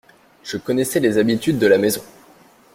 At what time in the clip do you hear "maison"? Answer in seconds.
1.77-2.01